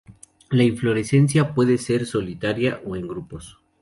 La 0.49 0.63
inflorescencia 0.63 1.53
puede 1.53 1.77
ser 1.77 2.07
solitaria 2.07 2.81
o 2.87 2.95
en 2.95 3.07
grupos. 3.07 3.59